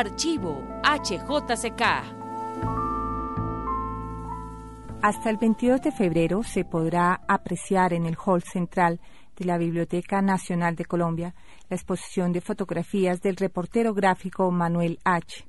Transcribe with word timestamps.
Archivo 0.00 0.66
HJCK. 0.82 1.82
Hasta 5.02 5.28
el 5.28 5.36
22 5.36 5.82
de 5.82 5.92
febrero 5.92 6.42
se 6.42 6.64
podrá 6.64 7.20
apreciar 7.28 7.92
en 7.92 8.06
el 8.06 8.16
hall 8.16 8.42
central 8.42 8.98
de 9.36 9.44
la 9.44 9.58
Biblioteca 9.58 10.22
Nacional 10.22 10.74
de 10.74 10.86
Colombia 10.86 11.34
la 11.68 11.76
exposición 11.76 12.32
de 12.32 12.40
fotografías 12.40 13.20
del 13.20 13.36
reportero 13.36 13.92
gráfico 13.92 14.50
Manuel 14.50 14.98
H. 15.04 15.44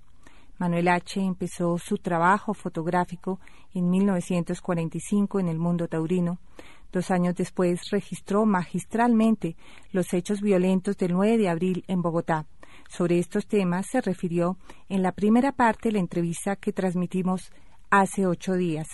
Manuel 0.58 0.90
H. 0.90 1.22
empezó 1.22 1.78
su 1.78 1.96
trabajo 2.00 2.54
fotográfico 2.54 3.40
en 3.74 3.90
1945 3.90 5.40
en 5.40 5.48
el 5.48 5.60
mundo 5.60 5.88
taurino. 5.88 6.40
Dos 6.92 7.10
años 7.10 7.36
después 7.36 7.90
registró 7.90 8.46
magistralmente 8.46 9.56
los 9.94 10.14
hechos 10.14 10.42
violentos 10.42 10.98
del 10.98 11.14
9 11.14 11.38
de 11.38 11.48
abril 11.48 11.86
en 11.88 12.02
Bogotá. 12.02 12.48
Sobre 12.92 13.20
estos 13.20 13.48
temas 13.48 13.86
se 13.90 14.02
refirió 14.02 14.58
en 14.90 15.02
la 15.02 15.14
primera 15.14 15.54
parte 15.54 15.88
de 15.88 15.94
la 15.94 16.00
entrevista 16.00 16.58
que 16.58 16.74
transmitimos 16.74 17.50
hace 17.90 18.28
ocho 18.28 18.56
días. 18.56 18.88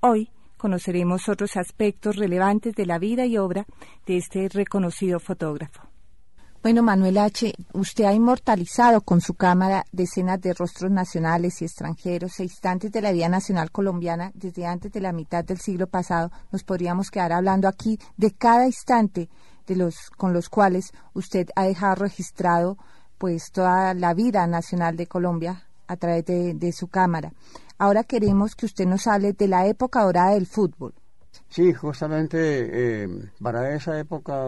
Hoy 0.00 0.30
conoceremos 0.56 1.28
otros 1.28 1.56
aspectos 1.56 2.16
relevantes 2.16 2.74
de 2.74 2.86
la 2.86 2.98
vida 2.98 3.24
y 3.24 3.38
obra 3.38 3.64
de 4.04 4.16
este 4.16 4.48
reconocido 4.48 5.20
fotógrafo. 5.20 5.82
Bueno, 6.60 6.82
Manuel 6.82 7.18
H., 7.18 7.52
usted 7.74 8.04
ha 8.06 8.12
inmortalizado 8.12 9.02
con 9.02 9.20
su 9.20 9.34
cámara 9.34 9.84
decenas 9.92 10.40
de 10.40 10.52
rostros 10.52 10.90
nacionales 10.90 11.62
y 11.62 11.66
extranjeros 11.66 12.40
e 12.40 12.42
instantes 12.42 12.90
de 12.90 13.00
la 13.00 13.12
vida 13.12 13.28
nacional 13.28 13.70
colombiana 13.70 14.32
desde 14.34 14.66
antes 14.66 14.90
de 14.90 15.00
la 15.00 15.12
mitad 15.12 15.44
del 15.44 15.60
siglo 15.60 15.86
pasado. 15.86 16.32
Nos 16.50 16.64
podríamos 16.64 17.12
quedar 17.12 17.32
hablando 17.32 17.68
aquí 17.68 18.00
de 18.16 18.32
cada 18.32 18.66
instante 18.66 19.28
de 19.68 19.76
los 19.76 20.10
con 20.10 20.32
los 20.32 20.48
cuales 20.48 20.92
usted 21.14 21.48
ha 21.54 21.62
dejado 21.62 21.94
registrado 21.94 22.76
pues 23.18 23.50
toda 23.52 23.94
la 23.94 24.14
vida 24.14 24.46
nacional 24.46 24.96
de 24.96 25.06
Colombia 25.06 25.62
a 25.86 25.96
través 25.96 26.24
de, 26.24 26.72
su 26.72 26.88
cámara. 26.88 27.32
Ahora 27.78 28.04
queremos 28.04 28.54
que 28.54 28.66
usted 28.66 28.86
nos 28.86 29.06
hable 29.06 29.32
de 29.32 29.48
la 29.48 29.66
época 29.66 30.02
dorada 30.02 30.34
del 30.34 30.46
fútbol. 30.46 30.94
Sí, 31.48 31.72
justamente 31.72 32.38
eh, 33.02 33.08
para 33.40 33.74
esa 33.74 33.98
época 33.98 34.46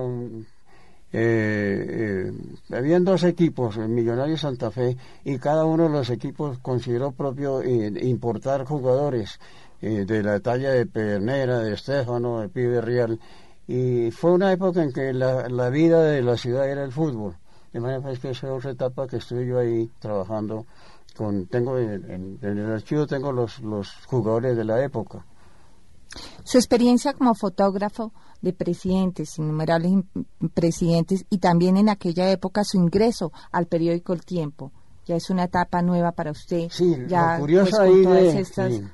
eh, 1.11 2.31
eh, 2.31 2.77
habían 2.77 3.05
dos 3.05 3.25
equipos, 3.25 3.77
el 3.79 3.89
Millonario 3.89 4.37
Santa 4.37 4.71
Fe, 4.71 4.97
y 5.25 5.39
cada 5.39 5.65
uno 5.65 5.85
de 5.85 5.91
los 5.91 6.11
equipos 6.11 6.59
consideró 6.59 7.13
propio 7.13 7.63
eh, 7.63 7.93
importar 8.03 8.65
jugadores 8.65 9.41
eh, 9.81 10.05
de 10.07 10.23
la 10.23 10.41
talla 10.41 10.71
de 10.71 10.85
Pernera, 10.85 11.61
de 11.61 11.75
Estefano, 11.75 12.41
de 12.41 12.49
Pibe 12.51 12.81
Real, 12.83 13.19
y 13.67 14.11
fue 14.11 14.33
una 14.33 14.53
época 14.53 14.83
en 14.83 14.93
que 14.93 15.13
la, 15.15 15.49
la 15.49 15.71
vida 15.71 16.03
de 16.03 16.23
la 16.23 16.37
ciudad 16.37 16.69
era 16.69 16.85
el 16.85 16.93
fútbol. 16.93 17.37
De 17.73 17.81
manera 17.81 18.01
pues, 18.01 18.19
que 18.19 18.31
esa 18.31 18.47
es 18.47 18.53
otra 18.53 18.71
etapa 18.71 19.07
que 19.07 19.17
estoy 19.17 19.47
yo 19.47 19.59
ahí 19.59 19.91
trabajando 19.99 20.67
con, 21.17 21.47
tengo 21.47 21.79
en, 21.79 22.39
en 22.41 22.59
el 22.59 22.73
archivo 22.73 23.07
tengo 23.07 23.33
los, 23.33 23.61
los 23.61 23.93
jugadores 24.07 24.57
de 24.57 24.65
la 24.65 24.83
época. 24.83 25.25
Su 26.45 26.59
experiencia 26.59 27.13
como 27.13 27.35
fotógrafo 27.35 28.13
de 28.41 28.53
presidentes, 28.53 29.39
innumerables 29.39 30.05
presidentes, 30.55 31.27
y 31.29 31.39
también 31.39 31.77
en 31.77 31.89
aquella 31.89 32.31
época 32.31 32.65
su 32.65 32.79
ingreso 32.79 33.33
al 33.51 33.67
periódico 33.67 34.13
El 34.13 34.25
Tiempo. 34.25 34.73
Ya 35.07 35.17
es 35.17 35.31
una 35.31 35.45
etapa 35.45 35.83
nueva 35.83 36.13
para 36.13 36.31
usted. 36.31 36.69
Sí, 36.71 36.97
ya, 37.09 37.35
lo 37.35 37.41
curioso 37.41 37.77
pues, 37.77 37.81
ahí 37.81 38.05
de, 38.05 38.85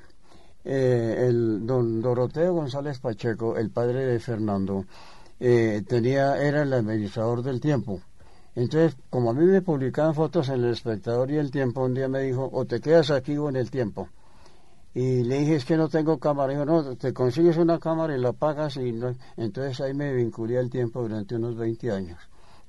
eh, 0.65 1.27
el 1.29 1.67
don 1.67 2.01
Doroteo 2.01 2.55
González 2.55 2.99
Pacheco, 3.01 3.57
el 3.57 3.71
padre 3.71 4.07
de 4.07 4.19
Fernando, 4.19 4.85
eh, 5.41 5.83
tenía, 5.87 6.41
era 6.41 6.63
el 6.63 6.73
administrador 6.73 7.43
del 7.43 7.61
Tiempo. 7.61 8.01
Entonces, 8.57 8.97
como 9.11 9.31
a 9.31 9.35
mí 9.35 9.45
me 9.45 9.63
publicaban 9.63 10.15
fotos 10.15 10.49
en 10.49 10.65
El 10.65 10.71
Espectador 10.71 11.31
y 11.31 11.37
El 11.37 11.51
Tiempo, 11.51 11.85
un 11.85 11.95
día 11.95 12.09
me 12.09 12.21
dijo, 12.21 12.49
o 12.53 12.65
te 12.65 12.81
quedas 12.81 13.11
aquí 13.11 13.37
o 13.37 13.49
en 13.49 13.57
El 13.57 13.71
Tiempo. 13.71 14.09
Y 14.95 15.25
le 15.25 15.41
dije, 15.41 15.57
es 15.57 15.65
que 15.65 15.77
no 15.77 15.89
tengo 15.89 16.19
cámara. 16.19 16.53
Dijo, 16.53 16.65
no, 16.65 16.97
te 16.97 17.13
consigues 17.13 17.57
una 17.57 17.81
cámara 17.81 18.17
y 18.17 18.21
la 18.21 18.33
pagas. 18.33 18.77
y 18.77 18.93
no... 18.93 19.13
Entonces 19.37 19.81
ahí 19.81 19.93
me 19.93 20.13
vinculé 20.13 20.57
al 20.57 20.71
tiempo 20.71 21.03
durante 21.03 21.35
unos 21.35 21.57
20 21.57 21.91
años, 21.91 22.19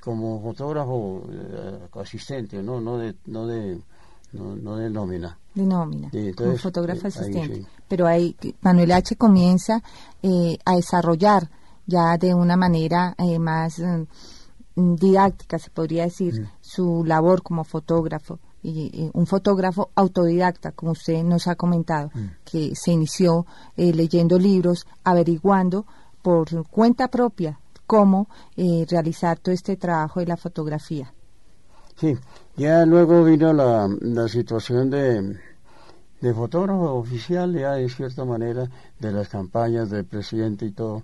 como 0.01 0.41
fotógrafo 0.41 1.23
eh, 1.29 1.87
asistente, 2.01 2.63
no, 2.63 2.81
no 2.81 2.97
de, 2.97 3.13
no 3.27 3.45
de, 3.45 3.79
no, 4.33 4.75
de 4.75 4.89
nómina. 4.89 5.37
De 5.53 5.63
nómina, 5.67 6.09
como 6.35 6.57
fotógrafo 6.57 7.05
eh, 7.05 7.07
asistente. 7.09 7.67
Pero 7.87 8.07
ahí 8.07 8.35
Manuel 8.61 8.91
H. 8.91 9.15
comienza 9.17 9.83
eh, 10.23 10.57
a 10.65 10.75
desarrollar 10.75 11.47
ya 11.85 12.17
de 12.17 12.33
una 12.33 12.57
manera 12.57 13.15
más 13.39 13.77
mm, 13.77 14.01
didáctica, 14.75 15.57
se 15.57 15.69
podría 15.69 16.03
decir, 16.03 16.41
mm. 16.41 16.47
su 16.61 17.03
labor 17.05 17.41
como 17.41 17.63
fotógrafo 17.63 18.39
y, 18.61 19.09
un 19.13 19.27
fotógrafo 19.27 19.91
autodidacta, 19.95 20.71
como 20.71 20.91
usted 20.91 21.23
nos 21.23 21.47
ha 21.47 21.55
comentado, 21.55 22.11
mm. 22.13 22.25
que 22.43 22.75
se 22.75 22.91
inició 22.91 23.45
eh, 23.77 23.93
leyendo 23.93 24.37
libros, 24.39 24.85
averiguando 25.03 25.85
por 26.21 26.67
cuenta 26.67 27.07
propia 27.07 27.59
cómo 27.85 28.27
eh, 28.57 28.85
realizar 28.89 29.37
todo 29.39 29.53
este 29.53 29.77
trabajo 29.77 30.19
de 30.19 30.25
la 30.25 30.37
fotografía. 30.37 31.13
Sí, 31.95 32.17
ya 32.57 32.85
luego 32.85 33.23
vino 33.23 33.53
la, 33.53 33.87
la 34.01 34.27
situación 34.27 34.89
de, 34.89 35.37
de 36.19 36.33
fotógrafo 36.33 36.95
oficial, 36.95 37.53
ya 37.53 37.73
de 37.73 37.87
cierta 37.87 38.25
manera, 38.25 38.69
de 38.99 39.11
las 39.11 39.29
campañas 39.29 39.89
del 39.89 40.05
presidente 40.05 40.65
y 40.65 40.71
todo 40.71 41.03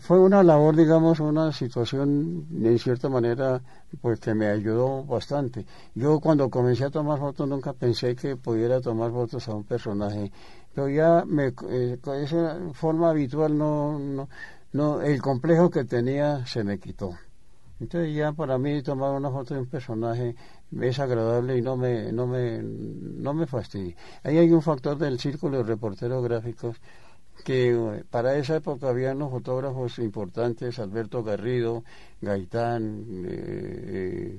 fue 0.00 0.18
una 0.18 0.42
labor, 0.42 0.76
digamos, 0.76 1.20
una 1.20 1.52
situación 1.52 2.46
en 2.52 2.78
cierta 2.78 3.08
manera, 3.08 3.62
pues 4.00 4.20
que 4.20 4.34
me 4.34 4.46
ayudó 4.46 5.04
bastante. 5.04 5.66
Yo 5.94 6.20
cuando 6.20 6.50
comencé 6.50 6.84
a 6.84 6.90
tomar 6.90 7.18
fotos 7.18 7.48
nunca 7.48 7.72
pensé 7.72 8.16
que 8.16 8.36
pudiera 8.36 8.80
tomar 8.80 9.10
fotos 9.12 9.48
a 9.48 9.54
un 9.54 9.64
personaje, 9.64 10.32
pero 10.74 10.88
ya 10.88 11.24
me, 11.26 11.52
eh, 11.70 11.98
esa 12.22 12.58
forma 12.72 13.10
habitual 13.10 13.56
no, 13.56 13.98
no, 13.98 14.28
no, 14.72 15.00
el 15.00 15.20
complejo 15.22 15.70
que 15.70 15.84
tenía 15.84 16.44
se 16.46 16.64
me 16.64 16.78
quitó. 16.78 17.16
Entonces 17.80 18.14
ya 18.14 18.32
para 18.32 18.58
mí 18.58 18.80
tomar 18.82 19.12
una 19.12 19.30
foto 19.30 19.54
de 19.54 19.60
un 19.60 19.66
personaje 19.66 20.36
es 20.80 20.98
agradable 20.98 21.58
y 21.58 21.62
no 21.62 21.76
me, 21.76 22.12
no 22.12 22.26
me, 22.26 22.62
no 22.62 23.34
me 23.34 23.46
fastidia. 23.46 23.96
Ahí 24.22 24.38
hay 24.38 24.50
un 24.50 24.62
factor 24.62 24.96
del 24.98 25.18
círculo 25.18 25.58
de 25.58 25.64
reporteros 25.64 26.22
gráficos 26.22 26.76
que 27.44 27.70
eh, 27.70 28.04
para 28.10 28.36
esa 28.36 28.56
época 28.56 28.88
había 28.88 29.12
unos 29.12 29.30
fotógrafos 29.30 29.98
importantes, 29.98 30.78
Alberto 30.78 31.22
Garrido, 31.22 31.84
Gaitán, 32.20 33.04
eh, 33.24 34.38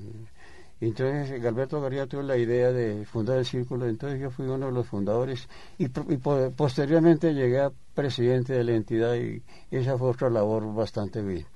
entonces 0.80 1.42
Alberto 1.42 1.80
Garrido 1.80 2.06
tuvo 2.06 2.22
la 2.22 2.36
idea 2.36 2.70
de 2.70 3.06
fundar 3.06 3.38
el 3.38 3.46
círculo, 3.46 3.86
entonces 3.86 4.20
yo 4.20 4.30
fui 4.30 4.46
uno 4.46 4.66
de 4.66 4.72
los 4.72 4.86
fundadores 4.86 5.48
y, 5.78 5.88
posteriormente 5.88 7.32
llegué 7.32 7.60
a 7.60 7.72
presidente 7.94 8.52
de 8.52 8.64
la 8.64 8.72
entidad 8.72 9.14
y 9.14 9.42
esa 9.70 9.96
fue 9.96 10.10
otra 10.10 10.28
labor 10.28 10.74
bastante 10.74 11.22
bien. 11.22 11.46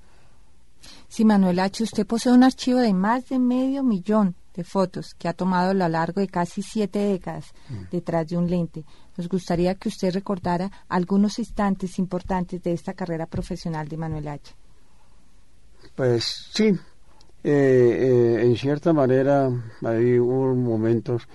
Sí, 1.07 1.25
Manuel 1.25 1.59
H., 1.59 1.83
usted 1.83 2.07
posee 2.07 2.31
un 2.31 2.43
archivo 2.43 2.79
de 2.79 2.93
más 2.93 3.27
de 3.29 3.39
medio 3.39 3.83
millón 3.83 4.35
de 4.59 4.65
fotos 4.65 5.15
que 5.17 5.29
ha 5.29 5.33
tomado 5.33 5.71
a 5.71 5.73
lo 5.73 5.87
largo 5.87 6.19
de 6.19 6.27
casi 6.27 6.61
siete 6.61 6.99
décadas 6.99 7.53
mm. 7.69 7.83
detrás 7.91 8.27
de 8.27 8.35
un 8.35 8.49
lente. 8.49 8.83
Nos 9.15 9.29
gustaría 9.29 9.75
que 9.75 9.87
usted 9.87 10.13
recordara 10.13 10.69
algunos 10.89 11.39
instantes 11.39 11.97
importantes 11.97 12.61
de 12.61 12.73
esta 12.73 12.93
carrera 12.93 13.25
profesional 13.25 13.87
de 13.87 13.95
Manuel 13.95 14.27
H. 14.27 14.53
Pues 15.95 16.49
sí, 16.53 16.67
eh, 16.67 16.77
eh, 17.43 18.41
en 18.43 18.57
cierta 18.57 18.91
manera 18.91 19.49
hay 19.81 20.19
hubo 20.19 20.53
momentos, 20.53 21.25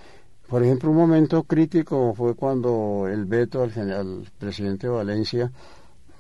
por 0.46 0.62
ejemplo, 0.62 0.90
un 0.90 0.96
momento 0.96 1.44
crítico 1.44 2.12
fue 2.14 2.34
cuando 2.34 3.08
el 3.10 3.24
veto 3.24 3.62
al, 3.62 3.72
general, 3.72 4.30
presidente 4.38 4.86
Valencia, 4.86 5.50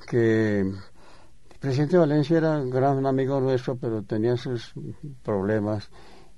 que 0.08 0.60
el 0.60 1.58
presidente 1.60 1.98
Valencia 1.98 2.38
era 2.38 2.58
un 2.58 2.70
gran 2.70 3.04
amigo 3.04 3.40
nuestro, 3.40 3.76
pero 3.76 4.02
tenía 4.02 4.38
sus 4.38 4.72
problemas 5.22 5.90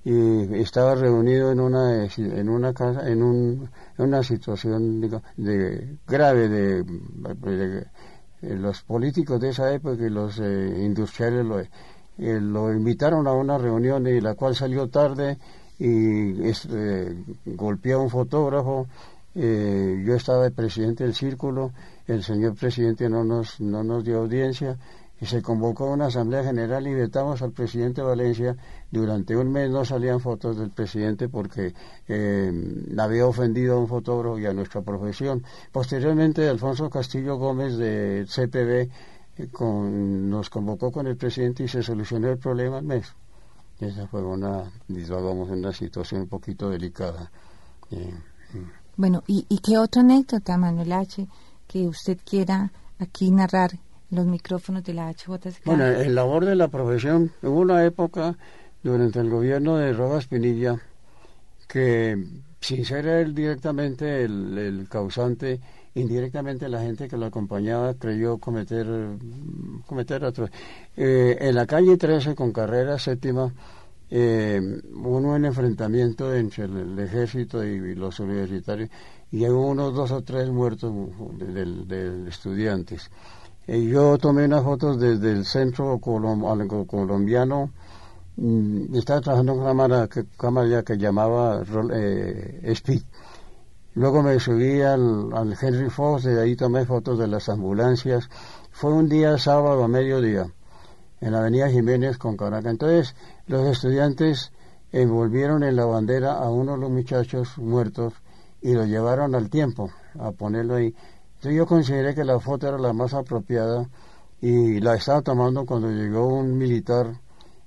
y 0.09 0.61
estaba 0.61 0.95
reunido 0.95 1.51
en 1.51 1.59
una 1.59 2.05
en 2.05 2.49
una 2.49 2.73
casa 2.73 3.09
en, 3.09 3.25
un, 3.25 3.69
en 3.99 4.05
una 4.05 4.23
situación 4.23 5.01
de 5.37 5.99
grave 6.07 6.49
de, 6.49 7.87
los 8.43 8.83
políticos 8.83 9.41
de 9.41 9.49
esa 9.49 9.75
época 9.75 10.01
y 10.05 10.09
los 10.09 10.39
eh, 10.39 10.85
industriales 10.85 11.45
lo, 11.45 11.59
eh, 11.59 11.69
lo, 12.19 12.73
invitaron 12.73 13.27
a 13.27 13.33
una 13.33 13.59
reunión 13.59 14.07
y 14.07 14.21
la 14.21 14.35
cual 14.35 14.55
salió 14.55 14.89
tarde 14.89 15.39
y 15.77 16.51
eh, 16.51 17.25
golpeó 17.45 17.99
a 17.99 18.03
un 18.03 18.11
fotógrafo. 18.11 18.87
Yo 19.35 20.15
estaba 20.15 20.47
el 20.47 20.53
presidente 20.53 21.05
del 21.05 21.15
círculo 21.15 21.73
el 22.07 22.23
señor 22.23 22.55
presidente 22.55 23.09
no 23.09 23.25
nos 23.25 23.61
no 23.61 23.83
nos 23.83 24.05
dio 24.05 24.21
audiencia 24.21 24.79
y 25.21 25.27
se 25.27 25.41
convocó 25.41 25.87
una 25.91 26.07
asamblea 26.07 26.45
general 26.45 26.87
y 26.87 26.95
vetamos 26.95 27.41
al 27.41 27.53
presidente 27.53 28.03
Valencia. 28.03 28.57
Durante 28.91 29.37
un 29.37 29.51
mes 29.51 29.71
no 29.71 29.85
salían 29.85 30.21
fotos 30.21 30.59
del 30.59 30.71
presidente 30.71 31.29
porque 31.29 31.75
eh, 32.07 32.53
había 32.99 33.27
ofendido 33.27 33.77
a 33.77 33.81
un 33.81 33.89
fotógrafo 33.89 34.39
y 34.39 34.47
a 34.47 34.53
nuestra 34.53 34.83
profesión. 34.83 35.43
Posteriormente, 35.73 36.47
Alfonso 36.49 36.91
Castillo 36.91 37.37
Gómez 37.37 37.77
de 37.77 38.27
CPB 38.29 38.91
eh, 39.39 39.49
con, 39.51 40.29
nos 40.29 40.51
convocó 40.51 40.93
con 40.93 41.07
el 41.07 41.17
presidente 41.17 41.65
y 41.65 41.69
se 41.69 41.83
solucionó 41.83 42.31
el 42.31 42.39
problema 42.39 42.79
al 42.79 42.85
mes. 42.85 43.07
esa 43.81 44.07
fue 44.09 44.23
una, 44.23 44.71
digamos, 44.87 45.49
una 45.49 45.73
situación 45.73 46.23
un 46.23 46.29
poquito 46.29 46.69
delicada. 46.69 47.31
Eh, 47.91 48.13
mm. 48.53 48.99
bueno, 48.99 49.23
¿y, 49.27 49.47
¿y 49.49 49.61
qué 49.61 49.79
otra 49.79 50.03
anécdota, 50.03 50.59
Manuel 50.59 50.93
H., 50.93 51.27
que 51.67 51.89
usted 51.89 52.19
quiera 52.23 52.71
aquí 52.99 53.31
narrar 53.31 53.79
los 54.17 54.27
micrófonos 54.27 54.83
de 54.83 54.95
la 54.95 55.13
HJSK? 55.13 55.65
Bueno, 55.65 55.87
el 55.87 56.15
labor 56.15 56.45
de 56.45 56.57
la 56.57 56.69
profesión, 56.69 57.31
hubo 57.43 57.61
una 57.61 57.85
época 57.85 58.37
durante 58.83 59.21
el 59.21 59.31
gobierno 59.31 59.77
de 59.77 59.93
Rojas 59.93 60.27
Pinilla 60.27 60.81
que 61.69 62.17
sin 62.61 62.85
ser 62.85 63.07
él 63.07 63.35
directamente 63.35 64.25
el, 64.25 64.87
causante, 64.89 65.61
indirectamente 65.95 66.69
la 66.69 66.81
gente 66.81 67.09
que 67.09 67.17
lo 67.17 67.27
acompañaba 67.27 67.95
creyó 67.95 68.39
cometer, 68.39 68.87
cometer 69.87 70.25
otro. 70.25 70.49
Eh, 70.97 71.37
en 71.41 71.55
la 71.55 71.67
calle 71.67 71.97
13 71.97 72.35
con 72.35 72.53
carrera 72.53 72.99
séptima, 72.99 73.53
eh, 74.09 74.61
hubo 74.95 75.17
un 75.19 75.45
enfrentamiento 75.45 76.35
entre 76.35 76.65
el, 76.65 76.99
ejército 76.99 77.65
y, 77.65 77.95
los 77.95 78.21
universitarios 78.21 78.89
y 79.33 79.47
hubo 79.49 79.67
unos 79.67 79.95
dos 79.95 80.13
o 80.13 80.23
tres 80.23 80.49
muertos 80.51 80.93
de, 81.39 82.29
estudiantes. 82.29 83.11
Eh, 83.67 83.85
yo 83.85 84.17
tomé 84.19 84.45
unas 84.45 84.63
fotos 84.63 84.99
desde 85.01 85.33
el 85.33 85.45
centro 85.45 85.99
colombiano 85.99 87.71
Mm, 88.39 88.95
estaba 88.95 89.23
trabajando 89.23 89.53
en 89.55 89.59
una 89.61 90.09
cámara 90.37 90.75
que, 90.75 90.85
que 90.85 90.99
llamaba 90.99 91.63
eh, 91.93 92.61
Speed. 92.65 93.03
Luego 93.95 94.23
me 94.23 94.39
subí 94.39 94.83
al, 94.83 95.33
al, 95.33 95.57
Henry 95.59 95.89
Fox, 95.89 96.25
de 96.25 96.43
ahí 96.43 96.55
tomé 96.55 96.85
fotos 96.85 97.19
de 97.19 97.29
las 97.29 97.49
ambulancias. 97.49 98.29
Fue 98.71 98.93
un 98.93 99.09
día 99.09 99.39
sábado 99.39 99.83
a 99.83 99.89
mediodía, 99.89 100.49
en 101.23 101.33
la 101.33 101.39
avenida 101.39 101.71
Jiménez 101.71 102.19
con 102.19 102.37
Caracas. 102.37 102.73
Entonces, 102.73 103.15
los 103.47 103.67
estudiantes 103.67 104.53
envolvieron 104.93 105.63
en 105.63 105.77
la 105.77 105.87
bandera 105.87 106.35
a 106.35 106.51
uno 106.51 106.73
de 106.73 106.79
los 106.79 106.91
muchachos 106.91 107.57
muertos 107.57 108.13
y 108.61 108.75
lo 108.75 108.85
llevaron 108.85 109.35
al 109.35 109.49
tiempo 109.49 109.91
a 110.19 110.33
ponerlo 110.33 110.75
ahí. 110.75 110.95
Yo 111.53 111.67
consideré 111.67 112.15
que 112.15 112.25
la 112.25 112.41
foto 112.41 112.69
era 112.69 112.79
la 112.79 112.93
más 112.93 113.15
apropiada 113.15 113.89
y 114.41 114.81
la 114.81 114.95
estaba 114.97 115.23
tomando 115.23 115.65
cuando 115.65 115.91
llegó 115.91 116.27
un 116.27 116.59
militar 116.59 117.21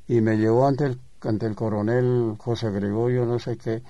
y 0.08 0.22
me 0.22 0.38
llevó 0.38 0.68
ante 0.68 0.86
el, 0.86 1.00
ante 1.22 1.46
el 1.46 1.56
coronel 1.56 2.36
José 2.38 2.72
Gregorio, 2.72 3.26
no 3.26 3.40
sé 3.40 3.58
qué, 3.58 3.82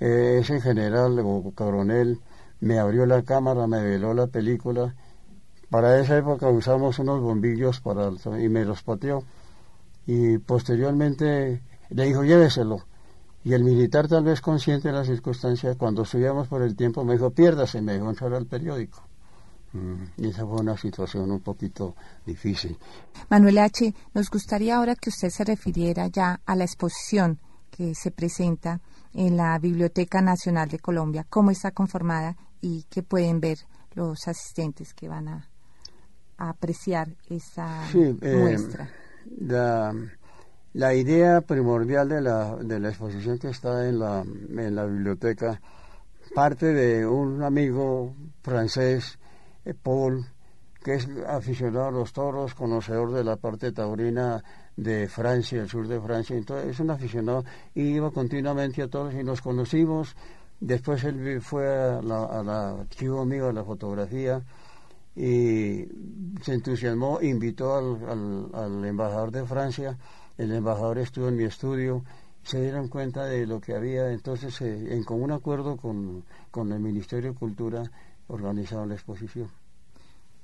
eh, 0.00 0.38
ese 0.40 0.60
general 0.60 1.18
o 1.20 1.52
coronel 1.54 2.20
me 2.60 2.78
abrió 2.78 3.06
la 3.06 3.22
cámara, 3.22 3.66
me 3.66 3.82
veló 3.82 4.14
la 4.14 4.26
película. 4.26 4.94
Para 5.70 5.98
esa 6.00 6.16
época 6.16 6.48
usamos 6.48 6.98
unos 6.98 7.20
bombillos 7.20 7.80
para 7.80 8.10
y 8.40 8.48
me 8.48 8.64
los 8.64 8.82
pateó. 8.82 9.22
Y 10.06 10.38
posteriormente 10.38 11.62
le 11.90 12.04
dijo, 12.04 12.24
lléveselo. 12.24 12.84
Y 13.44 13.54
el 13.54 13.64
militar, 13.64 14.08
tal 14.08 14.24
vez 14.24 14.40
consciente 14.40 14.88
de 14.88 14.94
las 14.94 15.06
circunstancias, 15.06 15.76
cuando 15.76 16.04
subíamos 16.04 16.48
por 16.48 16.62
el 16.62 16.74
tiempo, 16.76 17.04
me 17.04 17.14
dijo, 17.14 17.30
piérdase, 17.30 17.80
me 17.80 17.92
dejó 17.94 18.10
entrar 18.10 18.34
al 18.34 18.46
periódico. 18.46 19.06
Mm, 19.76 20.04
y 20.16 20.28
esa 20.28 20.46
fue 20.46 20.60
una 20.60 20.76
situación 20.76 21.30
un 21.30 21.40
poquito 21.40 21.94
difícil. 22.24 22.78
Manuel 23.28 23.58
H., 23.58 23.94
nos 24.14 24.30
gustaría 24.30 24.76
ahora 24.76 24.94
que 24.94 25.10
usted 25.10 25.28
se 25.28 25.44
refiriera 25.44 26.06
ya 26.08 26.40
a 26.46 26.56
la 26.56 26.64
exposición 26.64 27.38
que 27.70 27.94
se 27.94 28.10
presenta 28.10 28.80
en 29.12 29.36
la 29.36 29.58
Biblioteca 29.58 30.22
Nacional 30.22 30.68
de 30.68 30.78
Colombia, 30.78 31.26
cómo 31.28 31.50
está 31.50 31.70
conformada 31.72 32.36
y 32.60 32.84
qué 32.88 33.02
pueden 33.02 33.40
ver 33.40 33.58
los 33.94 34.26
asistentes 34.28 34.94
que 34.94 35.08
van 35.08 35.28
a, 35.28 35.48
apreciar 36.38 37.08
esa 37.30 37.82
eh, 37.94 38.36
muestra. 38.36 38.90
la, 39.38 39.94
la, 40.74 40.94
idea 40.94 41.40
primordial 41.40 42.10
de 42.10 42.20
la, 42.20 42.56
de 42.56 42.78
la 42.78 42.90
exposición 42.90 43.38
que 43.38 43.48
está 43.48 43.88
en 43.88 43.98
la, 43.98 44.20
en 44.22 44.74
la 44.74 44.84
biblioteca 44.84 45.62
parte 46.34 46.66
de 46.74 47.06
un 47.06 47.42
amigo 47.42 48.14
francés 48.42 49.18
Paul, 49.74 50.26
que 50.86 50.94
es 50.94 51.08
aficionado 51.26 51.86
a 51.86 51.90
los 51.90 52.12
toros, 52.12 52.54
conocedor 52.54 53.12
de 53.12 53.24
la 53.24 53.36
parte 53.36 53.72
taurina 53.72 54.42
de 54.76 55.08
Francia, 55.08 55.60
el 55.60 55.68
sur 55.68 55.88
de 55.88 56.00
Francia, 56.00 56.36
entonces 56.36 56.70
es 56.70 56.80
un 56.80 56.90
aficionado 56.90 57.44
y 57.74 57.82
iba 57.94 58.10
continuamente 58.10 58.82
a 58.82 58.88
toros 58.88 59.14
y 59.14 59.24
nos 59.24 59.40
conocimos. 59.40 60.14
Después 60.60 61.02
él 61.04 61.40
fue 61.40 61.66
a 61.66 62.00
la, 62.02 62.70
archivo 62.80 63.24
mío 63.24 63.46
de 63.46 63.52
la 63.54 63.64
fotografía 63.64 64.42
y 65.14 65.86
se 66.42 66.54
entusiasmó, 66.54 67.20
invitó 67.20 67.74
al, 67.74 68.84
embajador 68.84 69.32
de 69.32 69.44
Francia, 69.44 69.98
el 70.38 70.52
embajador 70.52 70.98
estuvo 70.98 71.28
en 71.28 71.36
mi 71.36 71.44
estudio, 71.44 72.04
se 72.42 72.60
dieron 72.60 72.88
cuenta 72.88 73.24
de 73.24 73.46
lo 73.46 73.60
que 73.60 73.74
había, 73.74 74.12
entonces 74.12 74.60
eh, 74.60 74.94
en 74.94 75.02
común 75.02 75.32
acuerdo 75.32 75.76
con 75.76 76.72
el 76.72 76.78
Ministerio 76.80 77.32
de 77.32 77.38
Cultura 77.38 77.90
organizado 78.28 78.86
la 78.86 78.94
exposición. 78.94 79.50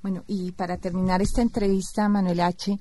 Bueno, 0.02 0.24
y 0.26 0.52
para 0.52 0.78
terminar 0.78 1.22
esta 1.22 1.42
entrevista, 1.42 2.08
Manuel 2.08 2.40
H., 2.40 2.76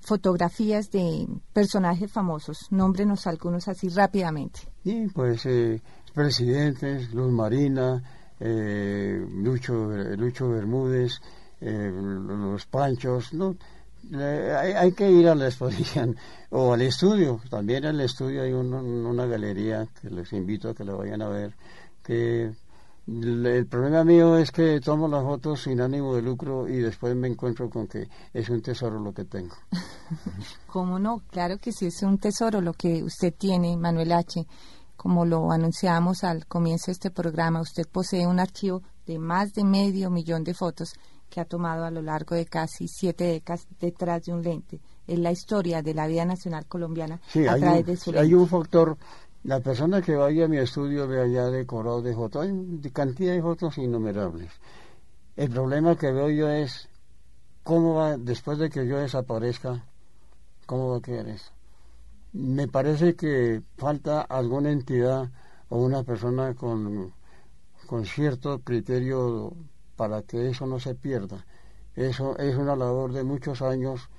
fotografías 0.00 0.90
de 0.90 1.26
personajes 1.52 2.10
famosos. 2.10 2.68
Nómbrenos 2.70 3.26
algunos 3.26 3.66
así 3.66 3.88
rápidamente. 3.88 4.60
Sí, 4.84 5.08
pues 5.12 5.44
eh, 5.46 5.82
presidentes, 6.14 7.12
Luz 7.12 7.32
Marina, 7.32 8.02
eh, 8.38 9.20
Lucho, 9.28 9.74
Lucho 10.16 10.50
Bermúdez, 10.50 11.20
eh, 11.60 11.90
los 11.92 12.66
Panchos, 12.66 13.34
¿no? 13.34 13.56
hay, 14.12 14.72
hay, 14.72 14.92
que 14.92 15.10
ir 15.10 15.28
a 15.28 15.34
la 15.34 15.46
exposición 15.46 16.16
o 16.50 16.74
al 16.74 16.82
estudio. 16.82 17.40
También 17.50 17.84
en 17.84 17.96
el 17.96 18.02
estudio 18.02 18.42
hay 18.42 18.52
una 18.52 19.26
galería 19.26 19.88
que 20.00 20.10
les 20.10 20.32
invito 20.32 20.70
a 20.70 20.74
que 20.74 20.84
la 20.84 20.94
vayan 20.94 21.22
a 21.22 21.28
ver, 21.28 21.56
que 22.04 22.52
el 23.06 23.66
problema 23.66 24.02
mío 24.02 24.36
es 24.36 24.50
que 24.50 24.80
tomo 24.80 25.06
las 25.06 25.22
fotos 25.22 25.62
sin 25.62 25.80
ánimo 25.80 26.14
de 26.16 26.22
lucro 26.22 26.68
y 26.68 26.78
después 26.78 27.14
me 27.14 27.28
encuentro 27.28 27.70
con 27.70 27.86
que 27.86 28.08
es 28.32 28.48
un 28.48 28.60
tesoro 28.60 28.98
lo 28.98 29.12
que 29.12 29.24
tengo. 29.24 29.54
¿Cómo 30.66 30.98
no? 30.98 31.22
Claro 31.30 31.58
que 31.58 31.70
sí 31.72 31.86
es 31.86 32.02
un 32.02 32.18
tesoro 32.18 32.60
lo 32.60 32.72
que 32.72 33.04
usted 33.04 33.32
tiene, 33.32 33.76
Manuel 33.76 34.12
H. 34.12 34.44
Como 34.96 35.24
lo 35.24 35.52
anunciamos 35.52 36.24
al 36.24 36.46
comienzo 36.46 36.86
de 36.86 36.92
este 36.92 37.10
programa, 37.10 37.60
usted 37.60 37.84
posee 37.90 38.26
un 38.26 38.40
archivo 38.40 38.82
de 39.06 39.18
más 39.18 39.52
de 39.52 39.62
medio 39.62 40.10
millón 40.10 40.42
de 40.42 40.54
fotos 40.54 40.94
que 41.28 41.40
ha 41.40 41.44
tomado 41.44 41.84
a 41.84 41.90
lo 41.90 42.02
largo 42.02 42.34
de 42.34 42.46
casi 42.46 42.88
siete 42.88 43.24
décadas 43.24 43.66
detrás 43.78 44.22
de 44.24 44.32
un 44.32 44.42
lente. 44.42 44.80
Es 45.06 45.18
la 45.18 45.30
historia 45.30 45.82
de 45.82 45.94
la 45.94 46.06
vida 46.06 46.24
nacional 46.24 46.66
colombiana 46.66 47.20
a 47.48 47.56
través 47.56 47.86
de 47.86 47.96
su 47.96 48.10
lente. 48.10 48.26
Hay 48.26 48.34
un 48.34 48.48
factor 48.48 48.96
la 49.46 49.60
persona 49.60 50.02
que 50.02 50.16
vaya 50.16 50.46
a 50.46 50.48
mi 50.48 50.58
estudio 50.58 51.06
ve 51.06 51.20
allá 51.20 51.50
decorado 51.50 52.02
de 52.02 52.12
fotos, 52.14 52.42
hay 52.42 52.90
cantidad 52.90 53.32
de 53.32 53.40
fotos 53.40 53.78
innumerables. 53.78 54.50
El 55.36 55.50
problema 55.50 55.96
que 55.96 56.10
veo 56.10 56.28
yo 56.30 56.48
es 56.48 56.88
cómo 57.62 57.94
va, 57.94 58.16
después 58.16 58.58
de 58.58 58.70
que 58.70 58.84
yo 58.88 58.98
desaparezca, 58.98 59.84
cómo 60.66 60.90
va 60.90 60.96
a 60.96 61.00
quedar 61.00 61.28
eso. 61.28 61.52
Me 62.32 62.66
parece 62.66 63.14
que 63.14 63.62
falta 63.76 64.22
alguna 64.22 64.72
entidad 64.72 65.30
o 65.68 65.78
una 65.78 66.02
persona 66.02 66.54
con, 66.54 67.14
con 67.86 68.04
cierto 68.04 68.62
criterio 68.62 69.54
para 69.94 70.22
que 70.22 70.48
eso 70.48 70.66
no 70.66 70.80
se 70.80 70.96
pierda. 70.96 71.46
Eso 71.94 72.36
es 72.38 72.56
una 72.56 72.74
labor 72.74 73.12
de 73.12 73.22
muchos 73.22 73.62
años 73.62 74.10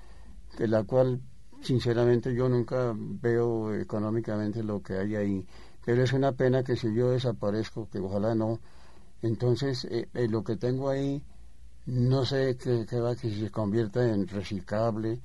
de 0.58 0.70
la 0.70 0.86
cual 0.86 1.20
sinceramente 1.62 2.34
yo 2.34 2.50
nunca 2.50 2.94
veo 2.96 3.74
económicamente 3.74 4.64
lo 4.64 4.82
que 4.82 4.98
hay 4.98 5.16
ahí, 5.16 5.48
pero 5.86 6.04
es 6.04 6.14
una 6.14 6.32
pena 6.32 6.64
que 6.64 6.76
si 6.76 6.94
yo 6.94 7.12
desaparezco, 7.12 7.90
que 7.90 8.00
ojalá 8.00 8.36
no, 8.36 8.60
entonces 9.22 9.86
eh, 9.86 10.08
eh, 10.14 10.28
lo 10.28 10.44
que 10.44 10.58
tengo 10.58 10.90
ahí 10.90 11.24
no 11.88 12.26
sé 12.26 12.58
qué, 12.58 13.00
va 13.00 13.16
que 13.16 13.32
se 13.34 13.50
convierta 13.50 14.04
en 14.06 14.28
reciclable 14.28 15.22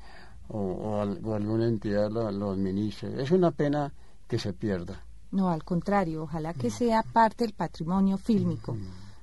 o, 0.48 1.00
alguna 1.00 1.66
entidad 1.66 2.10
lo, 2.10 2.50
administre. 2.50 3.20
Es 3.20 3.30
una 3.30 3.50
pena 3.50 3.92
que 4.28 4.38
se 4.38 4.52
pierda. 4.52 5.02
No, 5.32 5.50
al 5.50 5.64
contrario, 5.64 6.24
ojalá 6.24 6.54
que 6.54 6.70
sea 6.70 7.02
parte 7.02 7.44
del 7.44 7.54
patrimonio 7.54 8.16
fílmico 8.16 8.76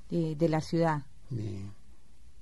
de, 0.09 0.49
la 0.49 0.59
ciudad 0.59 1.03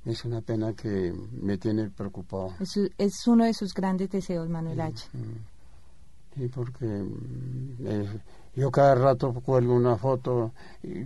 es 0.08 0.24
una 0.26 0.42
pena 0.42 0.74
que 0.74 1.14
me 1.42 1.58
tiene 1.58 1.90
preocupado. 1.90 2.54
Es, 2.98 3.28
uno 3.28 3.46
de 3.46 3.54
sus 3.54 3.74
grandes 3.74 4.10
deseos, 4.10 4.48
Manuel 4.50 4.80
H. 4.80 5.08
Sí, 6.36 6.48
porque 6.48 6.86
mm, 6.86 8.20
yo 8.56 8.72
cada 8.72 8.96
rato 8.96 9.34
cuelgo 9.34 9.74
una 9.74 9.98
foto. 9.98 10.52
Y 10.84 11.04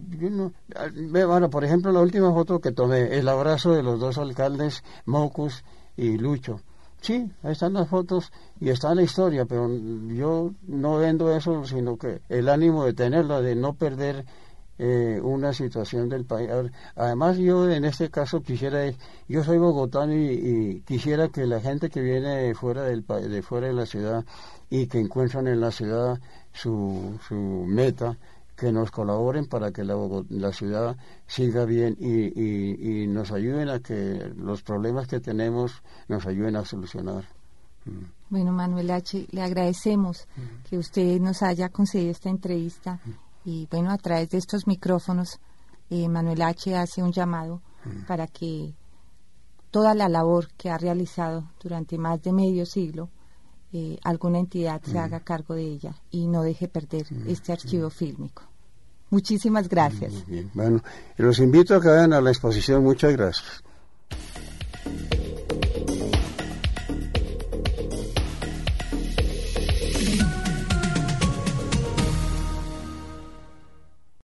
bueno, 1.09 1.49
por 1.49 1.65
ejemplo, 1.65 1.91
la 1.91 2.01
última 2.01 2.31
foto 2.33 2.59
que 2.59 2.71
tomé, 2.71 3.17
el 3.17 3.27
abrazo 3.27 3.71
de 3.71 3.83
los 3.83 3.99
dos 3.99 4.17
alcaldes, 4.17 4.83
Mocus 5.05 5.63
y 5.97 6.17
Lucho. 6.17 6.61
Sí, 7.01 7.31
ahí 7.41 7.53
están 7.53 7.73
las 7.73 7.89
fotos 7.89 8.31
y 8.59 8.69
está 8.69 8.93
la 8.93 9.01
historia, 9.01 9.45
pero 9.45 9.67
yo 10.09 10.53
no 10.67 10.97
vendo 10.97 11.35
eso, 11.35 11.65
sino 11.65 11.97
que 11.97 12.21
el 12.29 12.47
ánimo 12.47 12.85
de 12.85 12.93
tenerla, 12.93 13.41
de 13.41 13.55
no 13.55 13.73
perder 13.73 14.23
eh, 14.83 15.21
una 15.21 15.53
situación 15.53 16.09
del 16.09 16.25
país. 16.25 16.49
Además, 16.95 17.37
yo 17.37 17.69
en 17.69 17.85
este 17.85 18.09
caso 18.09 18.41
quisiera, 18.41 18.91
yo 19.27 19.43
soy 19.43 19.59
bogotano 19.59 20.15
y, 20.15 20.81
quisiera 20.87 21.29
que 21.29 21.45
la 21.45 21.59
gente 21.59 21.91
que 21.91 22.01
viene 22.01 22.55
fuera 22.55 22.81
del 22.85 23.05
de 23.05 23.43
fuera 23.43 23.67
de 23.67 23.73
la 23.73 23.85
ciudad 23.85 24.25
y 24.71 24.87
que 24.87 24.99
encuentran 24.99 25.47
en 25.47 25.61
la 25.61 25.69
ciudad 25.69 26.19
su, 26.51 27.15
su 27.27 27.35
meta, 27.35 28.17
que 28.55 28.71
nos 28.71 28.89
colaboren 28.89 29.45
para 29.45 29.71
que 29.71 29.83
la, 29.83 29.95
la 30.29 30.51
ciudad 30.51 30.97
siga 31.27 31.65
bien 31.65 31.95
y, 31.99 33.03
y, 33.03 33.05
nos 33.05 33.31
ayuden 33.31 33.69
a 33.69 33.81
que 33.81 34.33
los 34.35 34.63
problemas 34.63 35.07
que 35.07 35.19
tenemos 35.19 35.83
nos 36.07 36.25
ayuden 36.25 36.55
a 36.55 36.65
solucionar. 36.65 37.23
Mm. 37.85 38.05
Bueno, 38.31 38.51
Manuel 38.51 38.89
H., 38.89 39.27
le 39.29 39.43
agradecemos 39.43 40.27
mm. 40.35 40.69
que 40.69 40.77
usted 40.79 41.19
nos 41.19 41.43
haya 41.43 41.69
concedido 41.69 42.09
esta 42.09 42.29
entrevista 42.29 42.99
mm. 43.05 43.30
Y 43.43 43.67
bueno, 43.71 43.91
a 43.91 43.97
través 43.97 44.29
de 44.29 44.37
estos 44.37 44.67
micrófonos, 44.67 45.39
eh, 45.89 46.07
Manuel 46.07 46.41
H. 46.41 46.75
hace 46.75 47.01
un 47.01 47.11
llamado 47.11 47.61
para 48.07 48.27
que 48.27 48.75
toda 49.71 49.95
la 49.95 50.07
labor 50.07 50.49
que 50.55 50.69
ha 50.69 50.77
realizado 50.77 51.51
durante 51.61 51.97
más 51.97 52.21
de 52.21 52.31
medio 52.33 52.65
siglo, 52.65 53.09
eh, 53.73 53.97
alguna 54.03 54.39
entidad 54.39 54.81
se 54.83 54.99
haga 54.99 55.21
cargo 55.21 55.55
de 55.55 55.63
ella 55.63 55.95
y 56.11 56.27
no 56.27 56.43
deje 56.43 56.67
perder 56.67 57.07
este 57.27 57.53
archivo 57.53 57.89
fílmico. 57.89 58.43
Muchísimas 59.09 59.67
gracias. 59.67 60.13
Bueno, 60.53 60.81
los 61.17 61.39
invito 61.39 61.75
a 61.75 61.81
que 61.81 61.89
vayan 61.89 62.13
a 62.13 62.21
la 62.21 62.29
exposición. 62.29 62.83
Muchas 62.83 63.11
gracias. 63.13 63.63